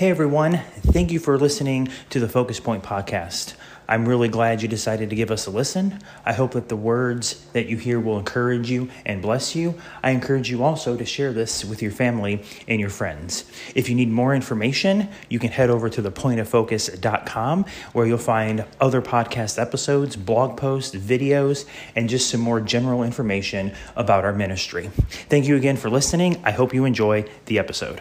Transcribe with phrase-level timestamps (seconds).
[0.00, 3.52] Hey everyone, thank you for listening to the Focus Point podcast.
[3.86, 6.00] I'm really glad you decided to give us a listen.
[6.24, 9.78] I hope that the words that you hear will encourage you and bless you.
[10.02, 13.44] I encourage you also to share this with your family and your friends.
[13.74, 19.02] If you need more information, you can head over to thepointoffocus.com where you'll find other
[19.02, 24.86] podcast episodes, blog posts, videos, and just some more general information about our ministry.
[25.28, 26.40] Thank you again for listening.
[26.42, 28.00] I hope you enjoy the episode.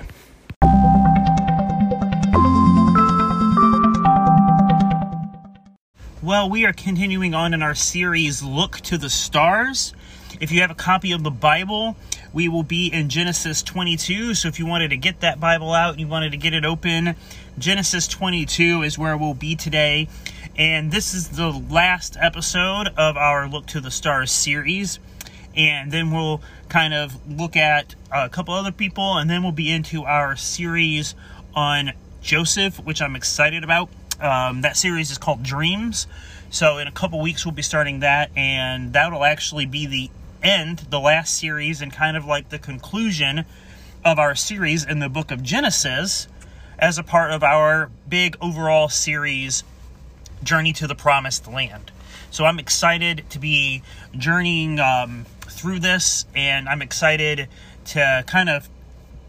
[6.30, 9.96] Well, we are continuing on in our series, Look to the Stars.
[10.40, 11.96] If you have a copy of the Bible,
[12.32, 14.36] we will be in Genesis 22.
[14.36, 16.64] So if you wanted to get that Bible out and you wanted to get it
[16.64, 17.16] open,
[17.58, 20.08] Genesis 22 is where we'll be today.
[20.56, 25.00] And this is the last episode of our Look to the Stars series.
[25.56, 29.72] And then we'll kind of look at a couple other people, and then we'll be
[29.72, 31.16] into our series
[31.56, 33.90] on Joseph, which I'm excited about.
[34.22, 36.08] Um, that series is called Dreams.
[36.50, 40.10] So in a couple weeks we'll be starting that, and that'll actually be the
[40.42, 43.46] end, the last series, and kind of like the conclusion
[44.04, 46.28] of our series in the book of Genesis
[46.78, 49.64] as a part of our big overall series,
[50.44, 51.92] Journey to the Promised Land.
[52.32, 53.84] So I'm excited to be
[54.16, 57.48] journeying um, through this, and I'm excited
[57.86, 58.70] to kind of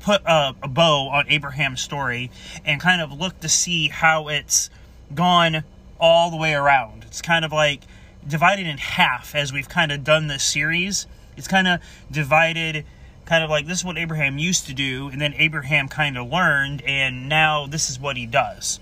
[0.00, 2.31] put a, a bow on Abraham's story
[2.65, 4.70] and kind of look to see how it's
[5.14, 5.64] gone
[5.98, 7.05] all the way around.
[7.05, 7.83] It's kind of like
[8.27, 11.06] divided in half as we've kind of done this series.
[11.36, 11.80] It's kind of
[12.11, 12.84] divided,
[13.25, 16.31] kind of like this is what Abraham used to do, and then Abraham kind of
[16.31, 18.81] learned, and now this is what he does.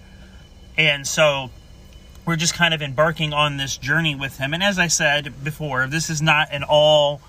[0.77, 1.51] And so
[2.25, 4.53] we're just kind of embarking on this journey with him.
[4.53, 7.21] And as I said before, this is not an all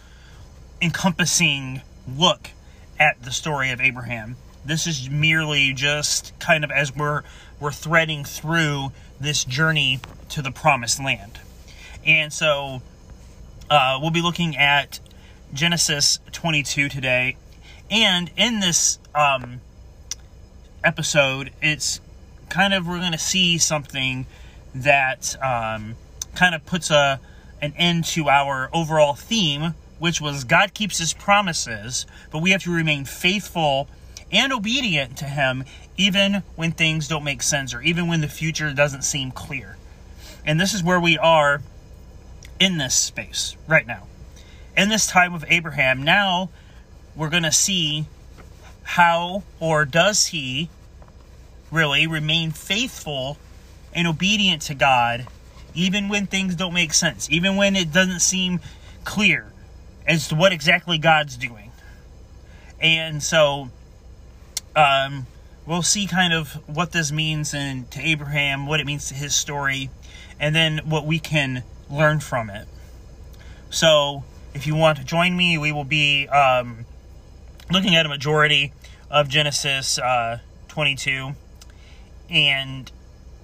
[0.81, 1.81] encompassing
[2.17, 2.51] look
[2.99, 4.35] at the story of Abraham.
[4.65, 7.23] This is merely just kind of as we're
[7.59, 11.39] we're threading through this journey to the promised land.
[12.05, 12.81] And so
[13.69, 14.99] uh, we'll be looking at
[15.53, 17.35] Genesis 22 today.
[17.91, 19.61] And in this um,
[20.83, 21.99] episode, it's
[22.49, 24.25] kind of, we're going to see something
[24.73, 25.95] that um,
[26.35, 27.19] kind of puts a
[27.61, 32.63] an end to our overall theme, which was God keeps his promises, but we have
[32.63, 33.89] to remain faithful
[34.31, 35.63] and obedient to Him
[35.97, 39.77] even when things don't make sense or even when the future doesn't seem clear.
[40.45, 41.61] And this is where we are
[42.59, 44.07] in this space right now.
[44.77, 46.49] In this time of Abraham, now
[47.15, 48.07] we're going to see
[48.83, 50.69] how or does he
[51.71, 53.37] really remain faithful
[53.93, 55.27] and obedient to God
[55.73, 58.59] even when things don't make sense, even when it doesn't seem
[59.03, 59.51] clear
[60.07, 61.71] as to what exactly God's doing.
[62.79, 63.69] And so
[64.75, 65.27] um,
[65.65, 69.35] we'll see kind of what this means and to Abraham, what it means to his
[69.35, 69.89] story,
[70.39, 72.67] and then what we can learn from it.
[73.69, 76.85] So, if you want to join me, we will be um,
[77.71, 78.73] looking at a majority
[79.11, 81.33] of Genesis uh, 22,
[82.29, 82.91] and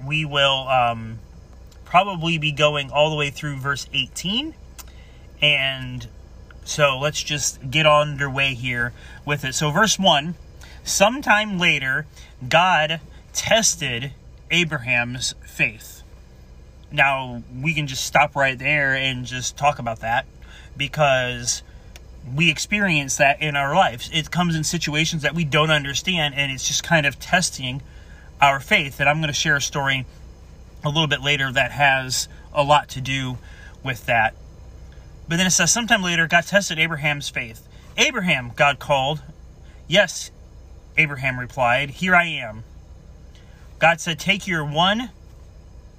[0.03, 1.19] we will um,
[1.84, 4.56] probably be going all the way through verse 18.
[5.42, 6.07] And
[6.63, 8.94] so let's just get underway here
[9.25, 9.53] with it.
[9.53, 10.36] So, verse 1
[10.85, 12.06] Sometime later,
[12.47, 13.01] God
[13.34, 14.13] tested
[14.51, 16.03] Abraham's faith.
[16.91, 20.28] Now, we can just stop right there and just talk about that
[20.78, 21.63] because
[22.35, 24.12] we experience that in our lives.
[24.13, 27.81] It comes in situations that we don't understand, and it's just kind of testing
[28.40, 29.00] our faith.
[29.00, 30.06] And I'm going to share a story
[30.84, 33.40] a little bit later that has a lot to do
[33.84, 34.35] with that.
[35.28, 37.68] But then it says, sometime later, God tested Abraham's faith.
[37.97, 39.24] Abraham, God called.
[39.88, 40.29] Yes,
[40.97, 42.63] Abraham replied, Here I am.
[43.79, 45.09] God said, Take your one,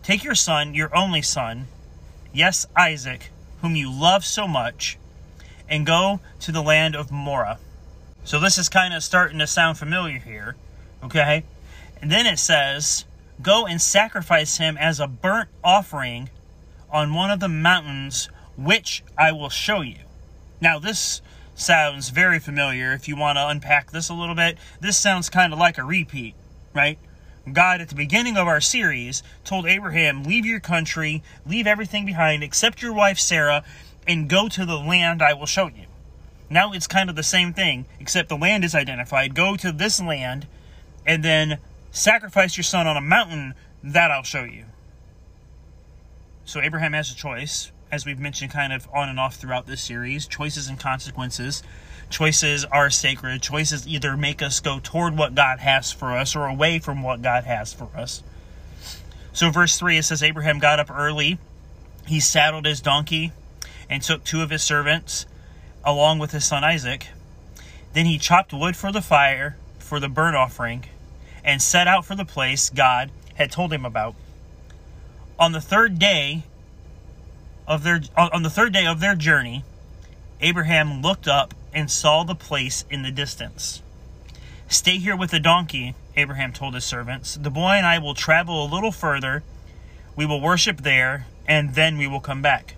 [0.02, 1.66] take your son, your only son,
[2.32, 3.30] yes, Isaac,
[3.60, 4.98] whom you love so much,
[5.68, 7.58] and go to the land of Moriah.
[8.24, 10.56] So this is kind of starting to sound familiar here,
[11.02, 11.44] okay?
[12.00, 13.04] And then it says,
[13.42, 16.30] Go and sacrifice him as a burnt offering
[16.90, 19.98] on one of the mountains which I will show you.
[20.60, 21.20] Now, this
[21.56, 22.92] sounds very familiar.
[22.92, 25.84] If you want to unpack this a little bit, this sounds kind of like a
[25.84, 26.34] repeat,
[26.72, 26.98] right?
[27.52, 32.42] God, at the beginning of our series, told Abraham, Leave your country, leave everything behind,
[32.42, 33.64] except your wife Sarah,
[34.06, 35.86] and go to the land I will show you.
[36.50, 39.34] Now it's kind of the same thing, except the land is identified.
[39.34, 40.46] Go to this land,
[41.04, 41.58] and then
[41.90, 44.64] sacrifice your son on a mountain that I'll show you.
[46.44, 49.82] So Abraham has a choice as we've mentioned kind of on and off throughout this
[49.82, 51.62] series choices and consequences.
[52.08, 53.42] Choices are sacred.
[53.42, 57.22] Choices either make us go toward what God has for us or away from what
[57.22, 58.22] God has for us.
[59.32, 61.38] So, verse 3, it says Abraham got up early.
[62.06, 63.32] He saddled his donkey
[63.90, 65.26] and took two of his servants
[65.84, 67.08] along with his son Isaac.
[67.92, 70.84] Then he chopped wood for the fire for the burnt offering
[71.44, 74.14] and set out for the place God had told him about.
[75.38, 76.44] On the third day
[77.66, 79.64] of their on the third day of their journey,
[80.40, 83.82] Abraham looked up and saw the place in the distance.
[84.68, 87.36] Stay here with the donkey, Abraham told his servants.
[87.36, 89.42] The boy and I will travel a little further.
[90.16, 92.74] We will worship there, and then we will come back.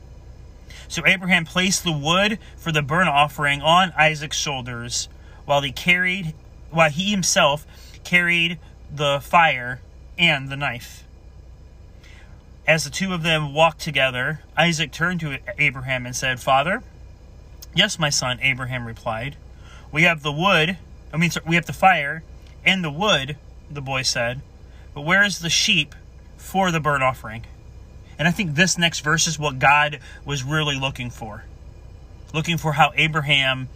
[0.89, 5.09] So Abraham placed the wood for the burnt offering on Isaac's shoulders,
[5.45, 6.35] while he carried
[6.71, 7.67] while he himself
[8.05, 8.59] carried
[8.95, 9.81] the fire
[10.19, 11.05] and the knife.
[12.69, 16.85] As the two of them walked together, Isaac turned to Abraham and said, Father,
[17.75, 19.37] Yes, my son, Abraham replied.
[19.93, 20.79] We have the wood,
[21.13, 22.23] I mean, we have the fire
[22.65, 23.37] and the wood,
[23.71, 24.41] the boy said,
[24.95, 25.95] but where is the sheep
[26.37, 27.45] for the burnt offering?
[28.19, 31.45] And I think this next verse is what God was really looking for.
[32.35, 33.69] Looking for how Abraham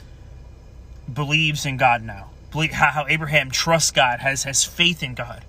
[1.13, 2.31] believes in God now.
[2.73, 5.45] How Abraham trusts God, has, has faith in God.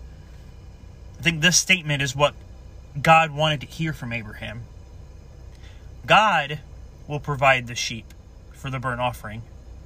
[1.20, 2.36] I think this statement is what
[3.02, 4.64] God wanted to hear from Abraham.
[6.06, 6.60] God
[7.08, 8.14] will provide the sheep
[8.52, 9.42] for the burnt offering,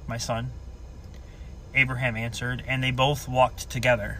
[0.06, 0.50] my son.
[1.74, 4.18] Abraham answered, and they both walked together.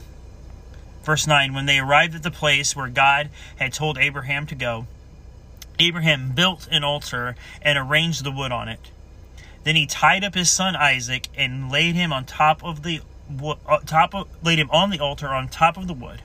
[1.03, 4.87] Verse 9 When they arrived at the place where God had told Abraham to go,
[5.79, 8.91] Abraham built an altar and arranged the wood on it.
[9.65, 13.01] Then he tied up his son Isaac and laid him on top of the
[13.67, 16.23] uh, top of, laid him on the altar on top of the wood.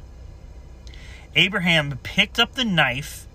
[1.35, 3.25] Abraham picked up the knife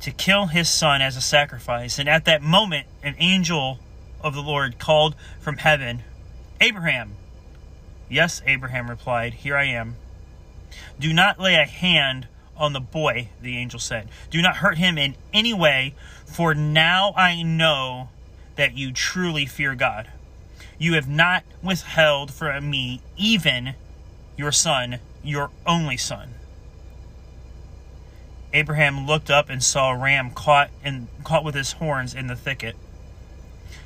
[0.00, 1.98] to kill his son as a sacrifice.
[1.98, 3.78] And at that moment, an angel
[4.20, 6.02] of the Lord called from heaven,
[6.60, 7.12] Abraham.
[8.08, 9.96] Yes, Abraham replied, Here I am.
[10.98, 14.08] Do not lay a hand on the boy, the angel said.
[14.30, 18.08] Do not hurt him in any way, for now I know
[18.56, 20.08] that you truly fear God.
[20.78, 23.74] You have not withheld from me even
[24.36, 26.35] your son, your only son.
[28.56, 32.34] Abraham looked up and saw a ram caught in, caught with his horns in the
[32.34, 32.74] thicket.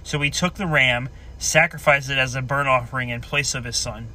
[0.05, 1.09] So he took the ram,
[1.39, 4.07] sacrificed it as a burnt offering in place of his son.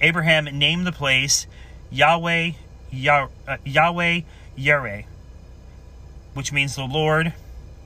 [0.00, 1.48] Abraham named the place
[1.90, 2.52] Yahweh
[2.92, 4.20] Yah, uh, Yahweh
[4.56, 5.06] Yireh,
[6.34, 7.32] which means the Lord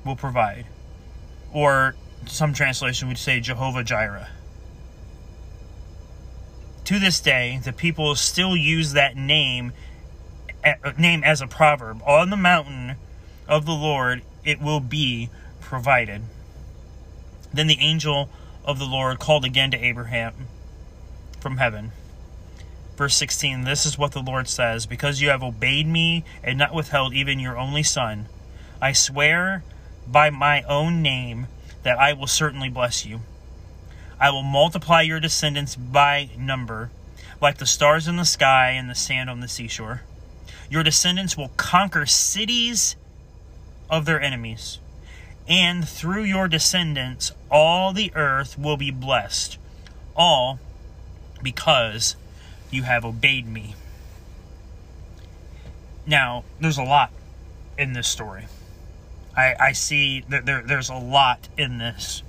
[0.05, 0.67] will provide,
[1.55, 1.97] or
[2.27, 4.29] some translation would say Jehovah Jireh.
[6.85, 9.73] To this day, the people still use that name
[10.99, 12.97] name as a proverb on the mountain
[13.49, 15.31] of the Lord it will be
[15.61, 16.23] provided.
[17.53, 18.29] Then the angel
[18.64, 20.35] of the Lord called again to Abraham
[21.41, 21.93] from heaven.
[22.97, 26.75] Verse 16 This is what the Lord says Because you have obeyed me and not
[26.75, 28.26] withheld even your only son,
[28.81, 29.64] I swear
[30.06, 31.47] by my own name
[31.82, 33.20] that I will certainly bless you.
[34.20, 36.91] I will multiply your descendants by number,
[37.41, 40.03] like the stars in the sky and the sand on the seashore.
[40.73, 42.97] Your descendants will conquer cities
[43.91, 44.79] of their enemies.
[45.47, 49.59] And through your descendants, all the earth will be blessed.
[50.17, 50.59] All
[51.43, 52.17] because
[52.71, 53.75] you have obeyed me.
[56.07, 57.11] Now, there's a lot
[57.76, 58.47] in this story.
[59.37, 62.23] I, I see that there, there's a lot in this.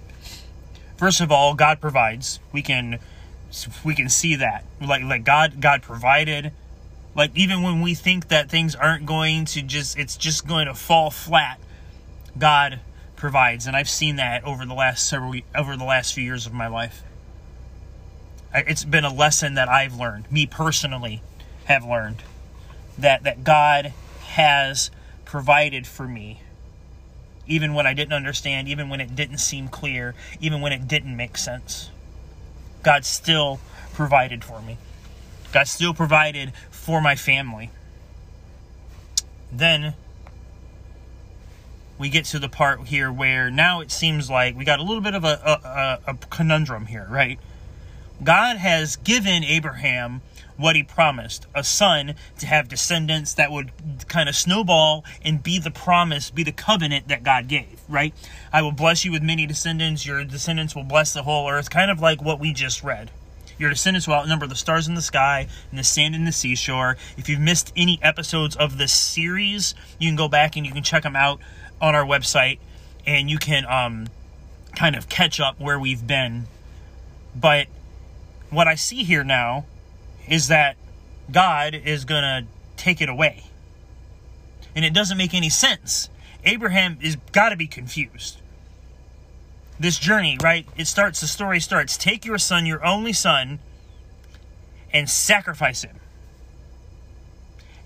[0.98, 2.42] First of all, God provides.
[2.52, 3.00] We can
[3.86, 4.66] we can see that.
[4.82, 6.52] Like like God God provided
[7.16, 10.74] like even when we think that things aren't going to just it's just going to
[10.74, 11.60] fall flat,
[12.38, 12.80] God
[13.16, 16.54] provides, and I've seen that over the last several over the last few years of
[16.54, 17.04] my life.
[18.54, 21.22] It's been a lesson that I've learned, me personally
[21.66, 22.24] have learned
[22.98, 24.92] that that God has
[25.26, 26.42] provided for me
[27.48, 31.16] even when I didn't understand, even when it didn't seem clear, even when it didn't
[31.16, 31.90] make sense.
[32.84, 33.60] God still
[33.94, 34.78] provided for me.
[35.52, 36.54] God still provided
[36.84, 37.70] for my family.
[39.54, 39.94] Then
[41.98, 45.02] we get to the part here where now it seems like we got a little
[45.02, 47.40] bit of a, a, a conundrum here, right?
[48.22, 50.22] God has given Abraham
[50.58, 53.72] what he promised a son to have descendants that would
[54.10, 58.14] kind of snowball and be the promise, be the covenant that God gave, right?
[58.52, 60.06] I will bless you with many descendants.
[60.06, 63.10] Your descendants will bless the whole earth, kind of like what we just read.
[63.64, 66.98] Your descendants will outnumber the stars in the sky and the sand in the seashore.
[67.16, 70.84] If you've missed any episodes of this series, you can go back and you can
[70.84, 71.40] check them out
[71.80, 72.60] on our website,
[73.06, 74.08] and you can um,
[74.76, 76.48] kind of catch up where we've been.
[77.34, 77.68] But
[78.50, 79.64] what I see here now
[80.28, 80.76] is that
[81.32, 83.46] God is going to take it away.
[84.76, 86.10] And it doesn't make any sense.
[86.44, 88.42] Abraham is got to be confused.
[89.84, 90.66] This journey, right?
[90.78, 93.60] It starts, the story starts take your son, your only son,
[94.94, 96.00] and sacrifice him.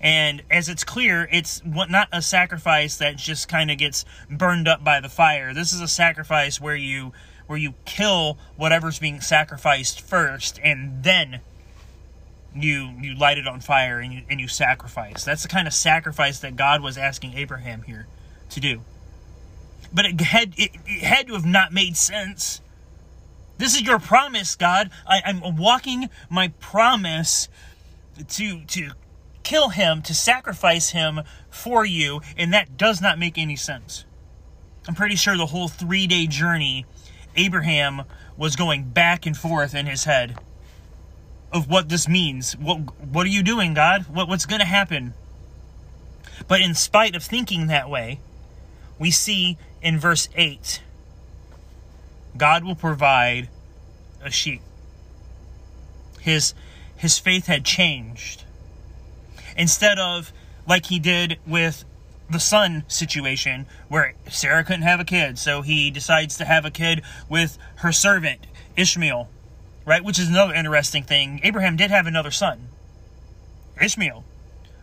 [0.00, 4.84] And as it's clear, it's not a sacrifice that just kind of gets burned up
[4.84, 5.52] by the fire.
[5.52, 7.12] This is a sacrifice where you
[7.48, 11.40] where you kill whatever's being sacrificed first, and then
[12.54, 15.24] you you light it on fire and you and you sacrifice.
[15.24, 18.06] That's the kind of sacrifice that God was asking Abraham here
[18.50, 18.82] to do.
[19.92, 22.60] But it had it, it had to have not made sense.
[23.56, 24.90] This is your promise, God.
[25.06, 27.48] I, I'm walking my promise
[28.28, 28.90] to to
[29.42, 34.04] kill him, to sacrifice him for you, and that does not make any sense.
[34.86, 36.86] I'm pretty sure the whole three day journey,
[37.36, 38.02] Abraham
[38.36, 40.38] was going back and forth in his head
[41.52, 42.52] of what this means.
[42.56, 44.06] What what are you doing, God?
[44.08, 45.14] What what's going to happen?
[46.46, 48.20] But in spite of thinking that way,
[48.98, 50.82] we see in verse 8
[52.36, 53.48] God will provide
[54.22, 54.62] a sheep.
[56.20, 56.54] His
[56.96, 58.44] his faith had changed
[59.56, 60.32] instead of
[60.66, 61.84] like he did with
[62.30, 66.70] the son situation where Sarah couldn't have a kid, so he decides to have a
[66.70, 69.28] kid with her servant Ishmael,
[69.86, 70.04] right?
[70.04, 71.40] Which is another interesting thing.
[71.42, 72.68] Abraham did have another son,
[73.80, 74.24] Ishmael,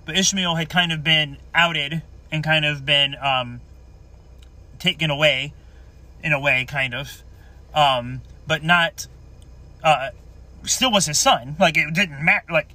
[0.06, 3.62] but Ishmael had kind of been outed and kind of been um,
[4.80, 5.54] taken away,
[6.24, 7.24] in a way, kind of,
[7.74, 9.08] um, but not.
[9.84, 10.10] Uh,
[10.64, 11.56] still was his son.
[11.60, 12.52] Like it didn't matter.
[12.52, 12.70] Like,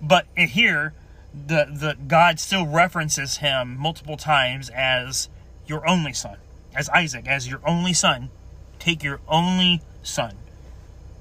[0.00, 0.94] but here
[1.34, 5.28] the the God still references him multiple times as
[5.66, 6.36] your only son,
[6.74, 8.30] as Isaac, as your only son.
[8.78, 10.36] Take your only son.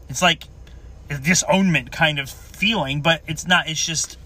[0.10, 0.46] It's like
[1.10, 3.68] a disownment kind of feeling, but it's not.
[3.68, 4.18] It's just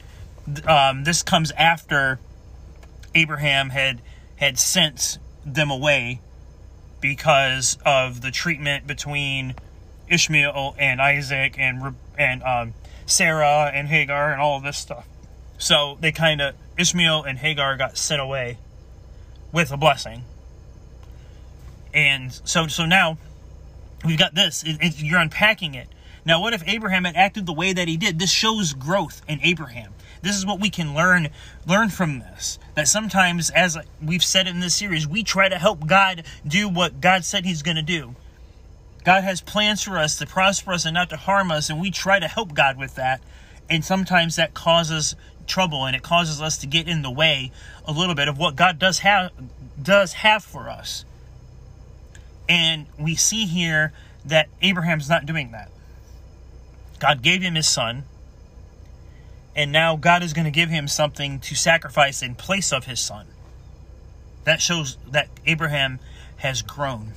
[0.66, 2.20] um, this comes after
[3.16, 4.02] Abraham had
[4.38, 5.18] had sent
[5.54, 6.22] them away
[7.01, 9.56] because of the treatment between
[10.10, 12.74] Ishmael and Isaac and and um,
[13.06, 15.08] Sarah and Hagar and all this stuff.
[15.58, 18.58] So they kind of, Ishmael and Hagar got sent away
[19.51, 20.24] with a blessing.
[21.94, 23.18] And so, so now
[24.06, 24.63] we've got this.
[24.63, 25.88] It, it, you're unpacking it.
[26.25, 28.20] Now, what if Abraham had acted the way that he did?
[28.20, 29.94] This shows growth in Abraham.
[30.27, 31.29] This is what we can learn
[31.65, 32.60] learn from this.
[32.75, 37.00] That sometimes, as we've said in this series, we try to help God do what
[37.00, 38.13] God said He's going to do.
[39.05, 41.91] God has plans for us to prosper us and not to harm us, and we
[41.91, 43.22] try to help God with that.
[43.69, 45.15] And sometimes that causes
[45.48, 47.53] trouble and it causes us to get in the way
[47.86, 49.31] a little bit of what God does have
[49.81, 51.05] does have for us.
[52.50, 53.93] And we see here
[54.25, 55.72] that Abraham's not doing that.
[57.00, 58.03] God gave him his son,
[59.58, 63.00] and now God is going to give him something to sacrifice in place of his
[63.00, 63.26] son.
[64.46, 66.00] That shows that Abraham
[66.38, 67.14] has grown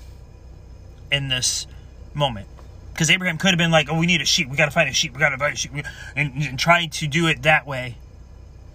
[1.12, 1.66] in this
[2.14, 2.48] moment.
[2.92, 4.48] Because Abraham could have been like, oh, we need a sheep.
[4.48, 5.12] We got to find a sheep.
[5.12, 5.72] We got to find a sheep.
[6.16, 7.98] And, and try to do it that way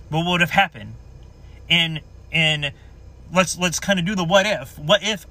[0.09, 0.93] But what would have happened?
[1.69, 2.71] And and
[3.33, 4.77] let's let's kind of do the what if.
[4.77, 5.25] What if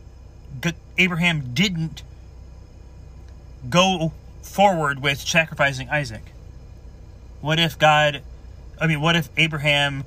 [0.99, 2.03] Abraham didn't
[3.71, 4.12] go
[4.43, 6.34] forward with sacrificing Isaac?
[7.45, 8.23] What if God
[8.81, 10.05] I mean, what if Abraham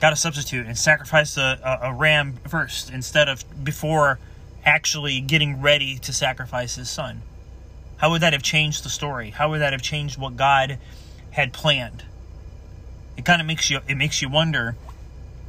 [0.00, 4.18] got a substitute and sacrificed a, a, a, ram first instead of before
[4.64, 7.20] actually getting ready to sacrifice his son?
[7.98, 9.28] How would that have changed the story?
[9.28, 10.78] How would that have changed what God
[11.32, 12.04] had planned?
[13.20, 14.74] it kind of makes you it makes you wonder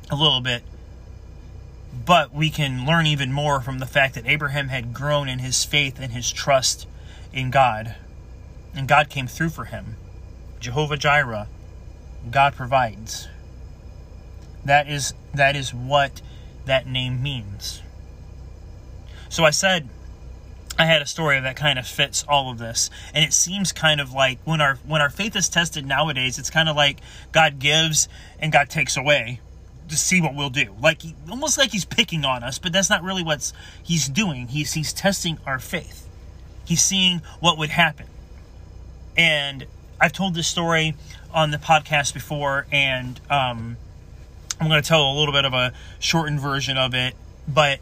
[0.10, 0.62] a little bit
[2.06, 5.64] but we can learn even more from the fact that Abraham had grown in his
[5.64, 6.86] faith and his trust
[7.32, 7.96] in God
[8.76, 9.96] and God came through for him
[10.62, 11.48] Jehovah Jireh
[12.30, 13.28] God provides
[14.64, 16.22] that is that is what
[16.66, 17.82] that name means
[19.30, 19.90] so I said
[20.82, 22.90] I had a story that kind of fits all of this.
[23.14, 26.50] And it seems kind of like when our when our faith is tested nowadays, it's
[26.50, 26.98] kind of like
[27.32, 28.08] God gives
[28.40, 29.42] and God takes away
[29.90, 30.76] to see what we'll do.
[30.82, 33.52] Like almost like he's picking on us, but that's not really what
[33.84, 34.48] he's doing.
[34.48, 36.08] He's he's testing our faith.
[36.66, 38.08] He's seeing what would happen.
[39.16, 39.68] And
[40.02, 40.96] I've told this story
[41.32, 43.78] on the podcast before, and um,
[44.60, 47.16] I'm going to tell a little bit of a shortened version of it.
[47.48, 47.80] But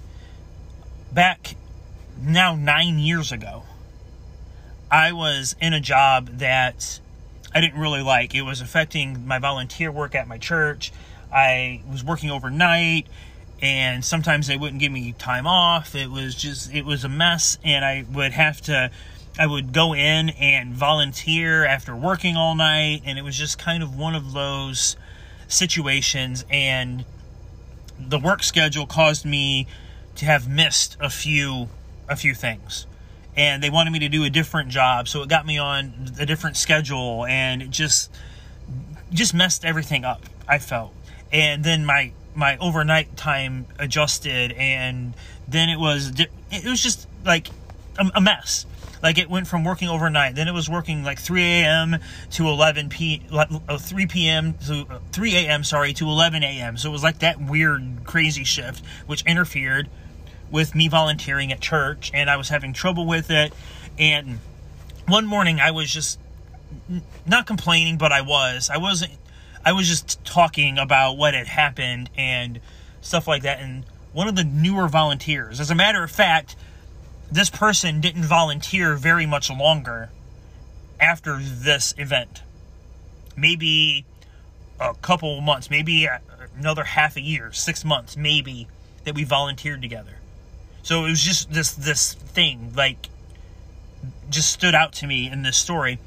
[1.13, 1.55] back
[2.21, 3.63] now nine years ago,
[4.91, 6.99] I was in a job that
[7.55, 8.35] I didn't really like.
[8.35, 10.91] It was affecting my volunteer work at my church.
[11.33, 13.07] I was working overnight
[13.61, 15.95] and sometimes they wouldn't give me time off.
[15.95, 18.91] It was just it was a mess, and I would have to.
[19.39, 23.81] I would go in and volunteer after working all night, and it was just kind
[23.81, 24.97] of one of those
[25.47, 26.45] situations.
[26.51, 27.05] And
[27.97, 29.65] the work schedule caused me
[30.15, 31.69] to have missed a few
[32.07, 32.87] a few things
[33.37, 36.25] and they wanted me to do a different job so it got me on a
[36.25, 38.11] different schedule and it just
[39.11, 40.91] just messed everything up i felt
[41.31, 45.13] and then my my overnight time adjusted and
[45.47, 46.19] then it was
[46.51, 47.49] it was just like
[48.15, 48.65] a, mess
[49.01, 51.97] like it went from working overnight then it was working like 3 a.m
[52.31, 56.89] to 11 p uh, 3 p.m to uh, 3 a.m sorry to 11 a.m so
[56.89, 59.89] it was like that weird crazy shift which interfered
[60.51, 63.53] with me volunteering at church and I was having trouble with it.
[63.97, 64.39] And
[65.07, 66.19] one morning I was just
[67.25, 68.69] not complaining, but I was.
[68.69, 69.13] I wasn't,
[69.65, 72.59] I was just talking about what had happened and
[73.01, 73.59] stuff like that.
[73.59, 76.55] And one of the newer volunteers, as a matter of fact,
[77.31, 80.09] this person didn't volunteer very much longer
[80.99, 82.41] after this event.
[83.35, 84.05] Maybe
[84.79, 86.07] a couple months, maybe
[86.57, 88.67] another half a year, six months, maybe,
[89.03, 90.15] that we volunteered together.
[90.83, 93.09] So it was just this this thing like
[94.29, 95.99] just stood out to me in this story.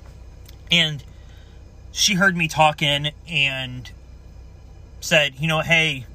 [0.71, 1.05] And
[1.93, 3.91] she heard me talking and
[5.01, 6.07] said, "You know, hey,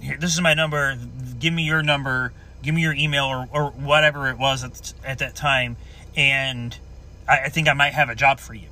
[0.00, 0.98] here, this is my number.
[1.38, 2.32] Give me your number.
[2.62, 5.76] Give me your email or, or whatever it was at, at that time,
[6.16, 6.76] and
[7.28, 8.68] I, I think I might have a job for you."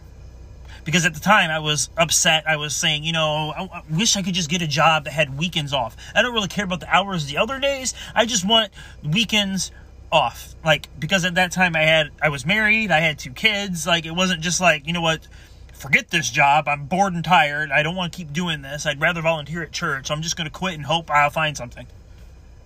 [0.84, 2.44] because at the time I was upset.
[2.46, 5.12] I was saying, you know, I, I, wish I could just get a job that
[5.12, 5.96] had weekends off.
[6.14, 7.94] I don't really care about the hours the other days.
[8.14, 8.70] I just want
[9.02, 9.70] weekends
[10.12, 10.54] off.
[10.64, 13.86] Like because at that time I had I was married, I had two kids.
[13.86, 15.26] Like it wasn't just like, you know what,
[15.72, 16.68] forget this job.
[16.68, 17.70] I'm bored and tired.
[17.70, 18.86] I don't want to keep doing this.
[18.86, 20.10] I'd rather volunteer at church.
[20.10, 21.86] I'm just going to quit and hope I'll find something.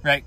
[0.02, 0.24] Right?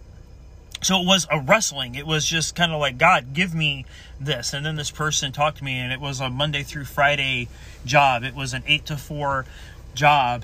[0.81, 1.93] So it was a wrestling.
[1.93, 3.85] It was just kind of like, God, give me
[4.19, 4.51] this.
[4.53, 7.49] And then this person talked to me, and it was a Monday through Friday
[7.85, 8.23] job.
[8.23, 9.45] It was an 8 to 4
[9.93, 10.43] job.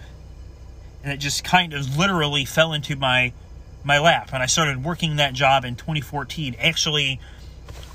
[1.03, 3.33] And it just kind of literally fell into my
[3.83, 4.31] my lap.
[4.33, 6.55] And I started working that job in 2014.
[6.59, 7.19] Actually,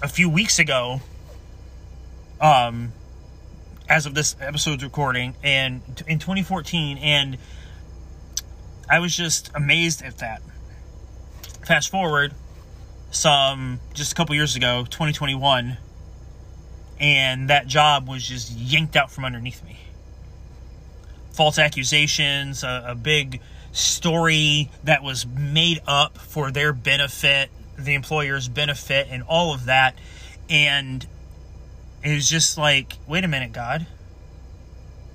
[0.03, 1.01] a few weeks ago,
[2.41, 2.93] um,
[3.89, 7.37] as of this episode's recording, and in 2014, and
[8.89, 10.41] I was just amazed at that
[11.73, 12.35] fast forward
[13.13, 15.79] some just a couple years ago, 2021,
[17.01, 19.79] and that job was just yanked out from underneath me.
[21.31, 23.41] False accusations, a, a big
[23.73, 29.97] story that was made up for their benefit, the employer's benefit, and all of that.
[30.51, 31.07] And
[32.05, 33.87] it was just like, wait a minute, God.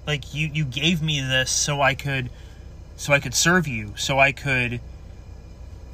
[0.08, 2.32] Like you, you gave me this so I could
[2.96, 4.82] so I could serve you, so I could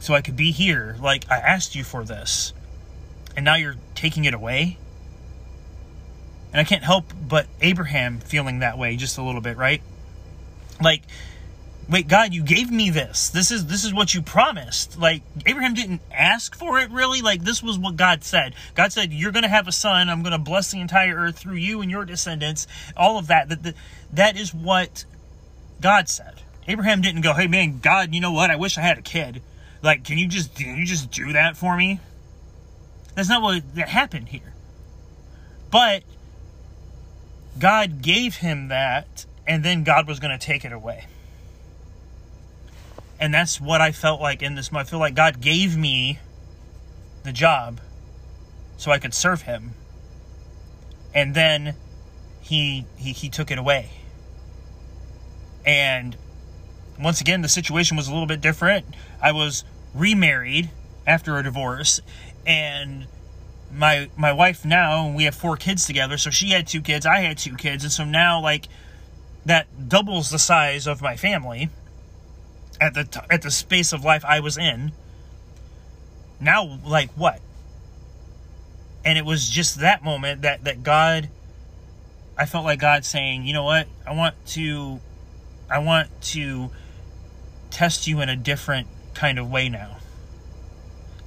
[0.03, 0.97] so I could be here.
[0.99, 2.53] Like, I asked you for this,
[3.35, 4.77] and now you're taking it away?
[6.51, 9.81] And I can't help but Abraham feeling that way just a little bit, right?
[10.81, 11.03] Like,
[11.89, 13.29] wait, God, you gave me this.
[13.29, 14.99] This is this is what you promised.
[14.99, 17.21] Like Abraham didn't ask for it really.
[17.21, 18.53] Like this was what God said.
[18.75, 20.09] God said, "You're going to have a son.
[20.09, 23.49] I'm going to bless the entire earth through you and your descendants." All of that.
[23.49, 23.73] That
[24.11, 25.05] that is what
[25.81, 26.41] God said.
[26.67, 28.51] Abraham didn't go, "Hey man, God, you know what?
[28.51, 29.41] I wish I had a kid."
[29.83, 31.99] Like, can you just can you just do that for me?
[33.15, 34.53] That's not what that happened here.
[35.69, 36.03] But
[37.59, 41.05] God gave him that, and then God was going to take it away.
[43.19, 44.71] And that's what I felt like in this.
[44.71, 44.87] Month.
[44.87, 46.19] I feel like God gave me
[47.23, 47.79] the job
[48.77, 49.73] so I could serve Him,
[51.13, 51.75] and then
[52.41, 53.91] He He, he took it away.
[55.65, 56.17] And
[56.99, 58.85] once again, the situation was a little bit different.
[59.21, 60.69] I was remarried
[61.05, 62.01] after a divorce,
[62.45, 63.07] and
[63.71, 66.17] my my wife now we have four kids together.
[66.17, 68.67] So she had two kids, I had two kids, and so now like
[69.45, 71.69] that doubles the size of my family
[72.79, 74.91] at the t- at the space of life I was in.
[76.39, 77.39] Now, like what?
[79.05, 81.29] And it was just that moment that that God,
[82.37, 83.87] I felt like God saying, you know what?
[84.05, 84.99] I want to,
[85.69, 86.69] I want to
[87.69, 89.97] test you in a different kind of way now.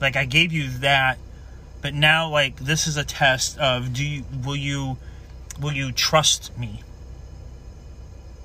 [0.01, 1.19] Like I gave you that,
[1.83, 4.99] but now like this is a test of do you will you
[5.61, 6.83] will you trust me?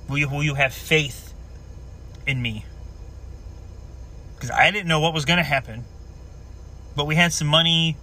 [0.08, 1.34] Will you will you have faith
[2.26, 2.64] in me?
[4.34, 5.84] Because I didn't know what was going to happen,
[6.96, 7.96] but we had some money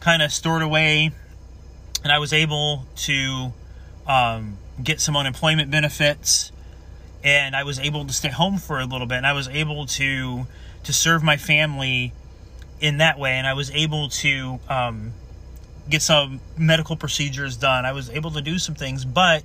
[0.00, 1.12] kind of stored away,
[2.02, 3.52] and I was able to
[4.06, 6.52] um, get some unemployment benefits,
[7.24, 9.86] and I was able to stay home for a little bit, and I was able
[9.86, 10.46] to
[10.88, 12.14] to serve my family
[12.80, 15.12] in that way, and I was able to um,
[15.86, 17.84] get some medical procedures done.
[17.84, 19.42] I was able to do some things, but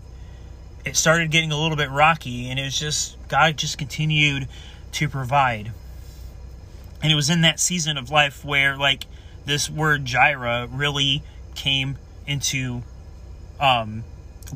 [0.85, 4.47] it started getting a little bit rocky, and it was just God just continued
[4.93, 5.73] to provide.
[7.01, 9.03] And it was in that season of life where, like,
[9.43, 11.23] this word Jireh really
[11.55, 12.83] came into
[13.59, 14.05] um,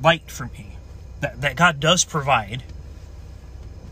[0.02, 0.78] light for me.
[1.20, 2.64] That, that God does provide.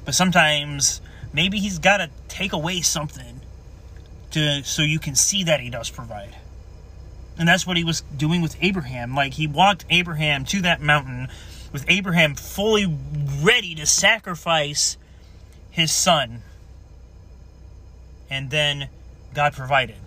[0.06, 1.02] But sometimes
[1.36, 3.42] maybe He's got to take away something
[4.32, 6.36] to so you can see that He does provide.
[7.38, 9.14] And that's what He was doing with Abraham.
[9.14, 11.28] Like, He walked Abraham to that mountain
[11.76, 12.98] with Abraham fully
[13.42, 14.96] ready to sacrifice
[15.70, 16.42] his son.
[18.30, 18.88] And then
[19.34, 19.98] God provided.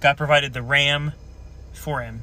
[0.00, 1.12] God provided the ram
[1.74, 2.22] for him.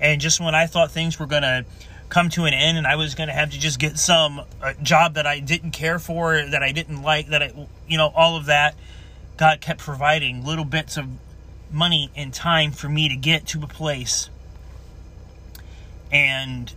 [0.00, 1.64] And just when I thought things were going to
[2.08, 4.72] come to an end and I was going to have to just get some uh,
[4.82, 7.52] job that I didn't care for, that I didn't like, that I,
[7.86, 8.74] you know, all of that,
[9.36, 11.06] God kept providing little bits of
[11.70, 14.30] money and time for me to get to a place.
[16.10, 16.72] And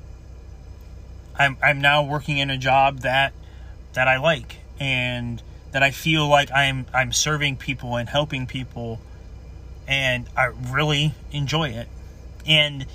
[1.39, 3.34] I'm I'm now working in a job that
[3.94, 5.41] that I like and
[5.72, 9.00] that I feel like I'm I'm serving people and helping people
[9.88, 11.88] and I really enjoy it.
[12.46, 12.86] And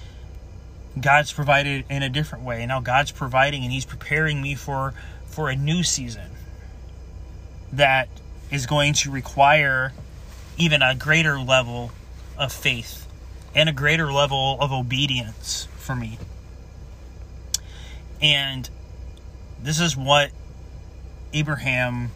[1.00, 2.62] God's provided in a different way.
[2.62, 4.94] And Now God's providing and he's preparing me for
[5.26, 6.30] for a new season
[7.72, 8.08] that
[8.50, 9.92] is going to require
[10.56, 11.90] even a greater level
[12.38, 13.06] of faith
[13.54, 16.18] and a greater level of obedience for me.
[18.22, 18.68] And
[19.62, 20.30] this is what
[21.32, 22.10] Abraham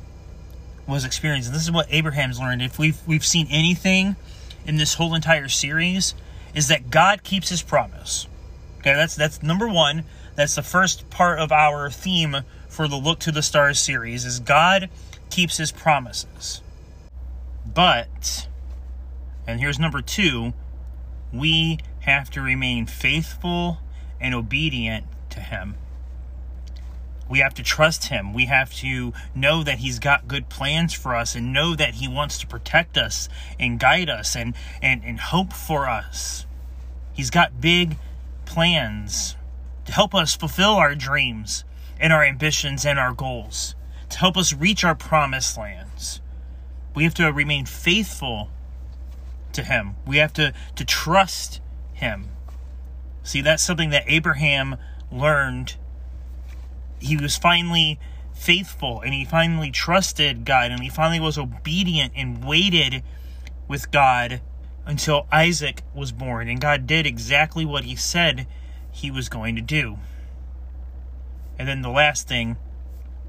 [0.86, 1.52] was experiencing.
[1.52, 2.62] This is what Abraham's learned.
[2.62, 4.16] If we've we've seen anything
[4.64, 6.14] in this whole entire series,
[6.54, 8.26] is that God keeps his promise.
[8.80, 10.04] Okay, that's that's number one.
[10.36, 14.40] That's the first part of our theme for the Look to the Stars series is
[14.40, 14.88] God
[15.28, 16.62] keeps his promises.
[17.66, 18.48] But
[19.46, 20.54] and here's number two,
[21.30, 23.80] we have to remain faithful
[24.18, 25.74] and obedient to him.
[27.28, 28.32] We have to trust him.
[28.32, 32.08] We have to know that he's got good plans for us and know that he
[32.08, 36.46] wants to protect us and guide us and, and, and hope for us.
[37.12, 37.98] He's got big
[38.50, 39.36] plans
[39.84, 41.64] to help us fulfill our dreams
[42.00, 43.76] and our ambitions and our goals,
[44.08, 46.20] to help us reach our promised lands.
[46.92, 48.50] We have to remain faithful
[49.52, 49.94] to him.
[50.04, 51.60] We have to, to trust
[51.92, 52.30] him.
[53.22, 54.76] See, that's something that Abraham
[55.12, 55.76] learned
[56.98, 58.00] he was finally
[58.34, 63.04] faithful and he finally trusted God and he finally was obedient and waited
[63.68, 64.40] with God
[64.90, 66.48] until Isaac was born.
[66.48, 68.48] And God did exactly what he said
[68.90, 69.98] he was going to do.
[71.56, 72.56] And then the last thing,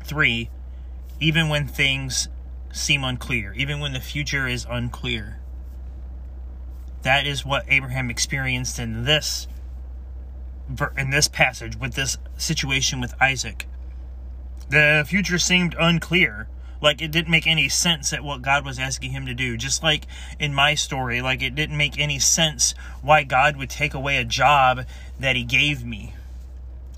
[0.04, 0.50] three,
[1.20, 2.30] even when things
[2.74, 5.40] seem unclear, even when the future is unclear.
[7.04, 9.48] That is what Abraham experienced in this
[10.98, 13.68] in this passage with this situation with Isaac.
[14.70, 16.48] The future seemed unclear.
[16.82, 19.56] Like it didn't make any sense at what God was asking him to do.
[19.56, 20.08] Just like
[20.40, 24.26] in my story, like it didn't make any sense why God would take away a
[24.26, 24.86] job
[25.20, 26.16] that he gave me.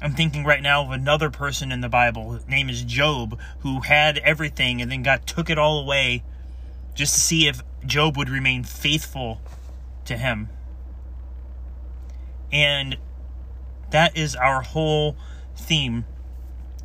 [0.02, 2.34] I'm thinking right now of another person in the Bible.
[2.34, 6.24] His name is Job, who had everything and then God took it all away
[6.96, 9.42] just to see if Job would remain faithful
[10.06, 10.50] to him.
[12.52, 12.98] And
[13.92, 15.16] that is our whole
[15.56, 16.06] theme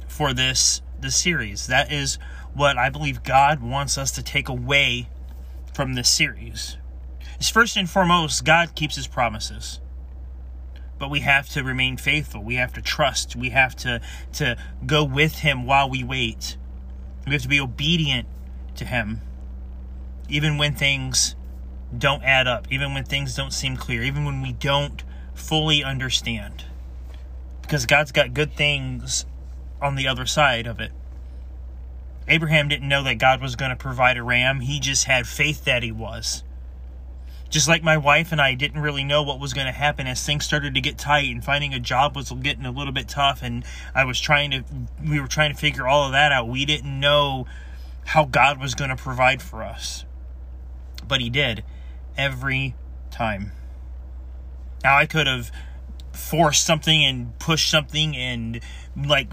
[0.06, 1.66] for this this series.
[1.68, 2.18] That is
[2.58, 5.08] what I believe God wants us to take away
[5.72, 6.76] from this series.
[7.40, 9.80] Is first and foremost, God keeps his promises.
[10.98, 12.42] But we have to remain faithful.
[12.42, 13.36] We have to trust.
[13.36, 14.00] We have to,
[14.34, 16.56] to go with him while we wait.
[17.24, 18.26] We have to be obedient
[18.76, 19.22] to him.
[20.28, 21.36] Even when things
[21.96, 25.02] don't add up, even when things don't seem clear, even when we don't
[25.34, 26.64] fully understand
[27.68, 29.26] because God's got good things
[29.82, 30.90] on the other side of it.
[32.28, 35.64] Abraham didn't know that God was going to provide a ram, he just had faith
[35.64, 36.42] that he was.
[37.48, 40.24] Just like my wife and I didn't really know what was going to happen as
[40.24, 43.42] things started to get tight and finding a job was getting a little bit tough
[43.42, 43.64] and
[43.94, 44.64] I was trying to
[45.02, 46.46] we were trying to figure all of that out.
[46.46, 47.46] We didn't know
[48.04, 50.04] how God was going to provide for us.
[51.06, 51.64] But he did
[52.18, 52.74] every
[53.10, 53.52] time.
[54.84, 55.50] Now I could have
[56.12, 58.60] forced something and pushed something and
[58.94, 59.28] like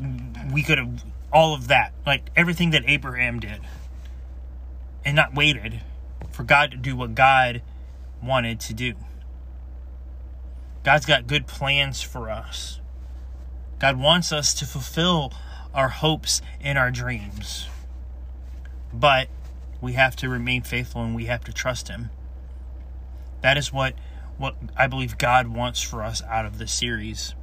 [0.54, 3.62] we could have all of that like everything that abraham did
[5.04, 5.82] and not waited
[6.32, 7.62] for god to do what god
[8.24, 8.94] wanted to do
[10.84, 12.80] god's got good plans for us
[13.80, 15.34] god wants us to fulfill
[15.74, 17.68] our hopes and our dreams
[18.94, 19.28] but
[19.82, 22.10] We have to remain faithful and we have to trust him.
[23.42, 23.94] That is what
[24.38, 27.36] what I believe God wants for us out of this series.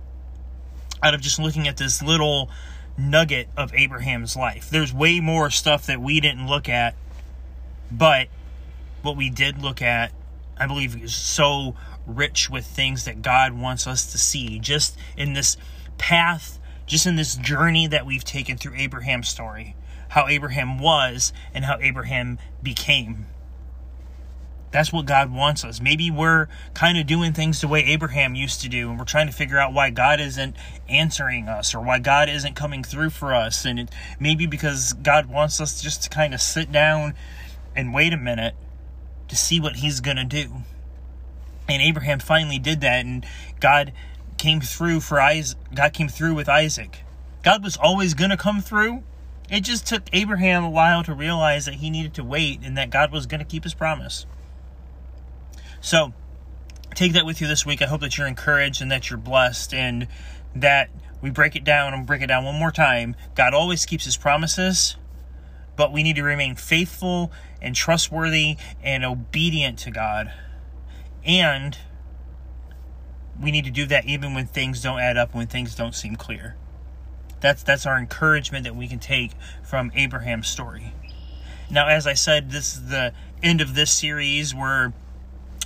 [1.03, 2.51] Out of just looking at this little
[2.97, 4.69] nugget of Abraham's life.
[4.71, 6.95] There's way more stuff that we didn't look at,
[7.91, 8.29] but
[9.03, 10.13] what we did look at,
[10.57, 11.75] I believe, is so
[12.07, 15.57] rich with things that God wants us to see just in this
[15.99, 19.77] path, just in this journey that we've taken through Abraham's story.
[20.09, 23.27] How Abraham was and how Abraham became.
[24.73, 25.81] That's what God wants us.
[25.81, 29.27] Maybe we're kind of doing things the way Abraham used to do, and we're trying
[29.27, 30.57] to figure out why God isn't
[30.89, 33.67] answering us or why God isn't coming through for us.
[33.67, 37.15] And it, maybe because God wants us just to kind of sit down
[37.77, 38.55] and wait a minute
[39.29, 40.63] to see what He's going to do.
[41.69, 43.27] And Abraham finally did that, and
[43.61, 43.93] God
[44.39, 45.59] came through for Isaac.
[45.75, 47.01] God came through with Isaac.
[47.43, 49.03] God was always going to come through.
[49.51, 52.89] It just took Abraham a while to realize that he needed to wait and that
[52.89, 54.25] God was going to keep his promise.
[55.83, 56.15] So
[56.95, 57.83] take that with you this week.
[57.83, 60.07] I hope that you're encouraged and that you're blessed and
[60.55, 60.91] that
[61.21, 63.17] we break it down and break it down one more time.
[63.35, 64.97] God always keeps his promises,
[65.77, 70.33] but we need to remain faithful and trustworthy and obedient to God.
[71.25, 71.77] And
[73.41, 76.15] we need to do that even when things don't add up, when things don't seem
[76.15, 76.57] clear.
[77.41, 79.33] That's that's our encouragement that we can take
[79.65, 80.95] from Abraham's story.
[81.69, 84.55] Now, as I said, this is the end of this series.
[84.55, 84.93] We're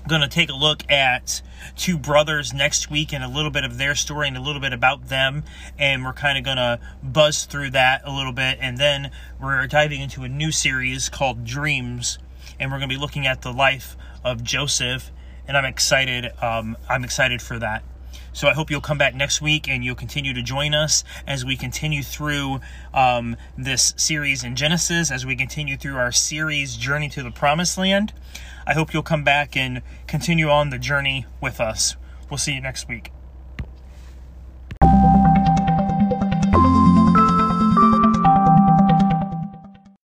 [0.08, 1.42] going to take a look at
[1.76, 4.72] two brothers next week and a little bit of their story and a little bit
[4.72, 5.44] about them.
[5.78, 8.58] And we're kind of going to buzz through that a little bit.
[8.60, 12.18] And then we're diving into a new series called Dreams.
[12.58, 15.10] And we're going to be looking at the life of Joseph.
[15.48, 16.32] And I'm excited.
[16.42, 17.82] Um, I'm excited for that.
[18.32, 21.42] So I hope you'll come back next week and you'll continue to join us as
[21.42, 22.60] we continue through
[22.92, 27.78] um, this series in Genesis, as we continue through our series Journey to the Promised
[27.78, 28.12] Land.
[28.66, 31.96] I hope you'll come back and continue on the journey with us.
[32.28, 33.12] We'll see you next week.